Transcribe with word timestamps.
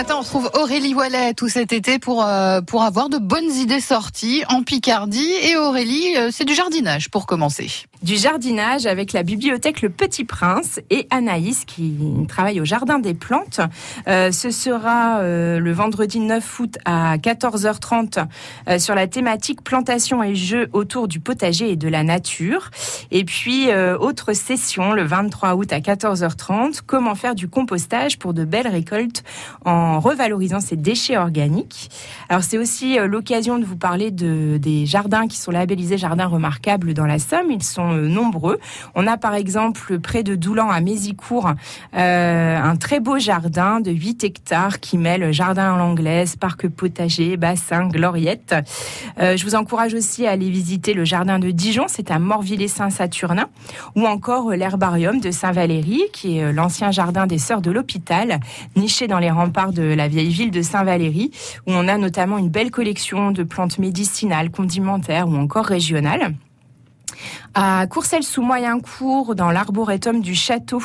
matin, 0.00 0.14
on 0.16 0.20
retrouve 0.20 0.50
Aurélie 0.54 0.94
Wallet 0.94 1.34
tout 1.34 1.50
cet 1.50 1.74
été 1.74 1.98
pour, 1.98 2.24
euh, 2.24 2.62
pour 2.62 2.84
avoir 2.84 3.10
de 3.10 3.18
bonnes 3.18 3.50
idées 3.50 3.80
sorties 3.80 4.44
en 4.48 4.62
Picardie. 4.62 5.30
Et 5.42 5.56
Aurélie, 5.58 6.16
euh, 6.16 6.30
c'est 6.32 6.46
du 6.46 6.54
jardinage 6.54 7.10
pour 7.10 7.26
commencer. 7.26 7.70
Du 8.02 8.16
jardinage 8.16 8.86
avec 8.86 9.12
la 9.12 9.22
bibliothèque 9.22 9.82
Le 9.82 9.90
Petit 9.90 10.24
Prince 10.24 10.80
et 10.88 11.06
Anaïs 11.10 11.66
qui 11.66 11.98
travaille 12.28 12.62
au 12.62 12.64
Jardin 12.64 12.98
des 12.98 13.12
Plantes. 13.12 13.60
Euh, 14.08 14.32
ce 14.32 14.50
sera 14.50 15.20
le 15.22 15.72
vendredi 15.72 16.18
9 16.18 16.60
août 16.60 16.78
à 16.86 17.18
14h30 17.18 18.26
sur 18.78 18.94
la 18.94 19.06
thématique 19.06 19.62
plantation 19.62 20.22
et 20.22 20.34
jeux 20.34 20.70
autour 20.72 21.08
du 21.08 21.20
potager 21.20 21.70
et 21.70 21.76
de 21.76 21.88
la 21.88 22.02
nature. 22.02 22.70
Et 23.10 23.24
puis, 23.24 23.68
autre 23.74 24.32
session 24.32 24.92
le 24.92 25.04
23 25.04 25.56
août 25.56 25.70
à 25.70 25.80
14h30, 25.80 26.80
comment 26.86 27.14
faire 27.14 27.34
du 27.34 27.48
compostage 27.48 28.18
pour 28.18 28.32
de 28.32 28.44
belles 28.44 28.68
récoltes 28.68 29.24
en 29.66 29.89
revalorisant 29.98 30.60
ces 30.60 30.76
déchets 30.76 31.16
organiques. 31.16 31.90
Alors 32.28 32.44
c'est 32.44 32.58
aussi 32.58 32.98
euh, 32.98 33.06
l'occasion 33.06 33.58
de 33.58 33.64
vous 33.64 33.76
parler 33.76 34.10
de, 34.10 34.58
des 34.58 34.86
jardins 34.86 35.26
qui 35.26 35.38
sont 35.38 35.50
labellisés 35.50 35.98
jardins 35.98 36.26
remarquables 36.26 36.94
dans 36.94 37.06
la 37.06 37.18
Somme. 37.18 37.50
Ils 37.50 37.62
sont 37.62 37.92
euh, 37.92 38.08
nombreux. 38.08 38.60
On 38.94 39.06
a 39.06 39.16
par 39.16 39.34
exemple 39.34 39.98
près 39.98 40.22
de 40.22 40.34
Doulan 40.34 40.70
à 40.70 40.80
Mézicourt 40.80 41.52
euh, 41.96 42.62
un 42.62 42.76
très 42.76 43.00
beau 43.00 43.18
jardin 43.18 43.80
de 43.80 43.90
8 43.90 44.24
hectares 44.24 44.80
qui 44.80 44.98
mêle 44.98 45.32
jardin 45.32 45.74
à 45.74 45.78
l'anglaise, 45.78 46.36
parc 46.36 46.68
potager, 46.68 47.36
bassin, 47.36 47.88
gloriette. 47.88 48.54
je 49.18 49.42
vous 49.44 49.54
encourage 49.54 49.94
aussi 49.94 50.26
à 50.26 50.32
aller 50.32 50.50
visiter 50.50 50.94
le 50.94 51.04
jardin 51.04 51.38
de 51.38 51.50
Dijon, 51.50 51.86
c'est 51.88 52.10
à 52.10 52.18
Morvillers-Saint-Saturnin, 52.18 53.48
ou 53.96 54.06
encore 54.06 54.50
l'herbarium 54.50 55.20
de 55.20 55.30
Saint-Valéry, 55.30 56.02
qui 56.12 56.38
est 56.38 56.52
l'ancien 56.52 56.90
jardin 56.90 57.26
des 57.26 57.38
Sœurs 57.38 57.62
de 57.62 57.70
l'Hôpital, 57.70 58.40
niché 58.76 59.06
dans 59.06 59.18
les 59.18 59.30
remparts 59.30 59.72
de 59.72 59.79
la 59.84 60.08
vieille 60.08 60.30
ville 60.30 60.50
de 60.50 60.62
Saint-Valéry, 60.62 61.30
où 61.66 61.72
on 61.72 61.88
a 61.88 61.98
notamment 61.98 62.38
une 62.38 62.48
belle 62.48 62.70
collection 62.70 63.30
de 63.30 63.42
plantes 63.42 63.78
médicinales, 63.78 64.50
condimentaires 64.50 65.28
ou 65.28 65.36
encore 65.36 65.66
régionales 65.66 66.34
à 67.54 67.86
Courcelles 67.88 68.22
sous 68.22 68.42
moyen 68.42 68.78
cours 68.78 69.34
dans 69.34 69.50
l'arboretum 69.50 70.20
du 70.20 70.34
château. 70.34 70.82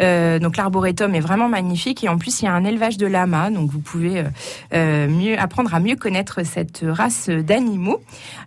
Euh, 0.00 0.38
donc 0.38 0.56
l'arboretum 0.56 1.14
est 1.14 1.20
vraiment 1.20 1.48
magnifique 1.48 2.02
et 2.02 2.08
en 2.08 2.16
plus 2.16 2.40
il 2.40 2.46
y 2.46 2.48
a 2.48 2.54
un 2.54 2.64
élevage 2.64 2.96
de 2.96 3.06
lamas, 3.06 3.50
donc 3.50 3.70
vous 3.70 3.80
pouvez 3.80 4.20
euh, 4.20 4.24
euh, 4.72 5.08
mieux 5.08 5.38
apprendre 5.38 5.74
à 5.74 5.80
mieux 5.80 5.96
connaître 5.96 6.44
cette 6.44 6.84
race 6.86 7.28
d'animaux. 7.28 8.00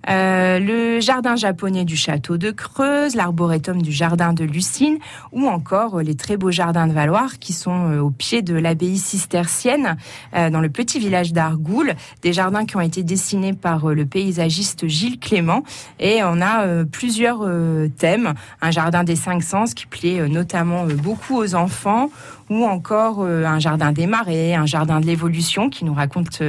le 0.08 1.00
jardin 1.00 1.36
japonais 1.36 1.86
du 1.86 1.96
château 1.96 2.38
de 2.38 2.52
Creuse, 2.52 3.16
l'arboretum 3.16 3.82
du 3.82 3.92
jardin 3.92 4.34
de 4.34 4.44
Lucine 4.44 4.98
ou 5.32 5.48
encore 5.48 6.02
les 6.02 6.16
très 6.16 6.38
beaux 6.38 6.52
jardins 6.52 6.88
de 6.88 6.94
Valoir 6.94 7.38
qui 7.40 7.54
sont 7.54 8.00
au 8.00 8.10
pied 8.10 8.42
de 8.42 8.56
l'abbaye 8.56 8.98
cistercienne 8.98 9.98
dans 10.34 10.62
le 10.62 10.70
petit 10.70 11.00
village 11.00 11.34
d'Argoul, 11.34 11.94
des 12.22 12.34
jardins 12.34 12.66
qui 12.66 12.76
ont 12.76 12.82
été 12.82 13.04
dessinés 13.04 13.54
par 13.54 13.90
le 13.90 14.06
paysagiste 14.06 14.88
Gilles 14.88 15.20
Clément 15.20 15.64
et 16.00 16.22
on 16.24 16.42
a 16.42 16.84
plusieurs 16.86 17.51
euh, 17.52 17.88
thème, 17.88 18.34
un 18.62 18.72
jardin 18.72 19.04
des 19.04 19.16
cinq 19.16 19.44
sens 19.44 19.74
qui 19.74 19.86
plaît 19.86 20.20
euh, 20.20 20.28
notamment 20.28 20.86
euh, 20.86 20.96
beaucoup 20.96 21.38
aux 21.38 21.56
enfants, 21.56 22.10
ou 22.50 22.66
encore 22.66 23.24
un 23.24 23.60
jardin 23.60 23.94
des 23.94 24.08
marais, 24.08 24.56
un 24.56 24.66
jardin 24.66 25.00
de 25.00 25.06
l'évolution 25.06 25.70
qui 25.70 25.86
nous 25.86 25.94
raconte 25.94 26.44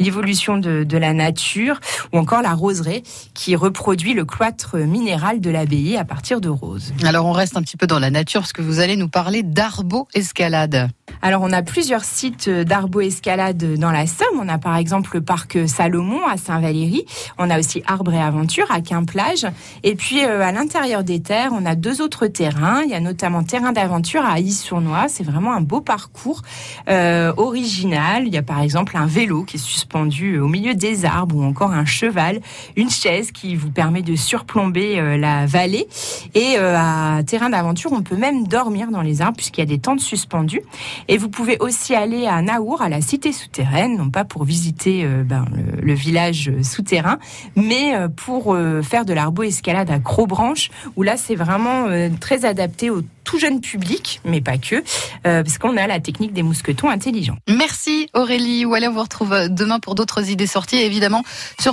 l'évolution 0.00 0.58
de, 0.58 0.98
la 0.98 1.12
nature, 1.12 1.78
ou 2.12 2.18
encore 2.18 2.42
la 2.42 2.54
roseraie 2.54 3.04
qui 3.34 3.54
reproduit 3.54 4.14
le 4.14 4.24
cloître 4.24 4.76
minéral 4.76 5.40
de 5.40 5.50
l'abbaye 5.50 5.96
à 5.96 6.04
partir 6.04 6.40
de 6.40 6.48
roses. 6.48 6.92
Alors 7.04 7.26
on 7.26 7.30
reste 7.30 7.56
un 7.56 7.62
petit 7.62 7.76
peu 7.76 7.86
dans 7.86 8.00
la 8.00 8.10
nature 8.10 8.40
parce 8.40 8.52
que 8.52 8.62
vous 8.62 8.80
allez 8.80 8.96
nous 8.96 9.06
parler 9.06 9.44
d'arbo-escalade. 9.44 10.90
Alors, 11.22 11.40
on 11.42 11.52
a 11.52 11.62
plusieurs 11.62 12.04
sites 12.04 12.50
d'arbo-escalade 12.50 13.78
dans 13.78 13.90
la 13.90 14.06
Somme. 14.06 14.38
On 14.38 14.48
a 14.48 14.58
par 14.58 14.76
exemple 14.76 15.08
le 15.14 15.22
parc 15.22 15.58
Salomon 15.66 16.26
à 16.26 16.36
Saint-Valéry. 16.36 17.06
On 17.38 17.48
a 17.48 17.58
aussi 17.58 17.82
Arbre 17.86 18.12
et 18.12 18.20
Aventure 18.20 18.66
à 18.70 18.82
Quimplage. 18.82 19.46
Et 19.84 19.94
puis, 19.94 20.22
euh, 20.24 20.43
à 20.44 20.52
l'intérieur 20.52 21.04
des 21.04 21.20
terres, 21.20 21.50
on 21.52 21.66
a 21.66 21.74
deux 21.74 22.00
autres 22.00 22.26
terrains. 22.26 22.82
Il 22.82 22.90
y 22.90 22.94
a 22.94 23.00
notamment 23.00 23.42
Terrain 23.42 23.72
d'aventure 23.72 24.24
à 24.24 24.40
Is-sur-Noix. 24.40 25.06
C'est 25.08 25.24
vraiment 25.24 25.52
un 25.52 25.60
beau 25.60 25.80
parcours 25.80 26.42
euh, 26.88 27.32
original. 27.36 28.26
Il 28.26 28.34
y 28.34 28.38
a 28.38 28.42
par 28.42 28.60
exemple 28.60 28.96
un 28.96 29.06
vélo 29.06 29.44
qui 29.44 29.56
est 29.56 29.60
suspendu 29.60 30.38
au 30.38 30.48
milieu 30.48 30.74
des 30.74 31.04
arbres 31.04 31.36
ou 31.36 31.42
encore 31.42 31.72
un 31.72 31.84
cheval, 31.84 32.40
une 32.76 32.90
chaise 32.90 33.32
qui 33.32 33.56
vous 33.56 33.70
permet 33.70 34.02
de 34.02 34.16
surplomber 34.16 34.98
euh, 34.98 35.16
la 35.16 35.46
vallée. 35.46 35.88
Et 36.34 36.56
à 36.56 37.22
Terrain 37.26 37.50
d'aventure, 37.50 37.92
on 37.92 38.02
peut 38.02 38.16
même 38.16 38.46
dormir 38.46 38.90
dans 38.90 39.02
les 39.02 39.22
arbres 39.22 39.36
puisqu'il 39.36 39.60
y 39.60 39.64
a 39.64 39.66
des 39.66 39.78
tentes 39.78 40.00
suspendues. 40.00 40.62
Et 41.08 41.18
vous 41.18 41.28
pouvez 41.28 41.56
aussi 41.60 41.94
aller 41.94 42.26
à 42.26 42.42
Naour, 42.42 42.82
à 42.82 42.88
la 42.88 43.00
cité 43.00 43.32
souterraine, 43.32 43.96
non 43.96 44.10
pas 44.10 44.24
pour 44.24 44.44
visiter 44.44 45.04
euh, 45.04 45.22
ben, 45.24 45.46
le, 45.80 45.94
village 45.94 46.50
souterrain, 46.62 47.18
mais 47.56 47.94
euh, 47.94 48.08
pour 48.08 48.54
euh, 48.54 48.82
faire 48.82 49.04
de 49.04 49.12
l'arbo-escalade 49.12 49.90
à 49.90 49.98
Crobranche, 50.34 50.70
où 50.96 51.02
là 51.02 51.16
c'est 51.16 51.36
vraiment 51.36 51.86
très 52.20 52.44
adapté 52.44 52.90
au 52.90 53.02
tout 53.22 53.38
jeune 53.38 53.60
public, 53.60 54.20
mais 54.24 54.40
pas 54.40 54.58
que, 54.58 54.82
parce 55.22 55.58
qu'on 55.58 55.76
a 55.76 55.86
la 55.86 56.00
technique 56.00 56.32
des 56.32 56.42
mousquetons 56.42 56.90
intelligents. 56.90 57.36
Merci 57.48 58.08
Aurélie. 58.14 58.66
Ou 58.66 58.74
allez, 58.74 58.88
on 58.88 58.92
vous 58.92 59.00
retrouve 59.00 59.48
demain 59.48 59.80
pour 59.80 59.94
d'autres 59.94 60.28
idées 60.30 60.46
sorties, 60.46 60.76
évidemment, 60.76 61.22
sur 61.58 61.62